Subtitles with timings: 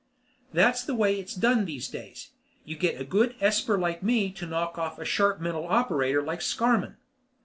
[0.51, 2.31] That's the way it's done these days.
[2.65, 6.41] You get a good esper like me to knock off a sharp mental operator like
[6.41, 6.95] Scarmann.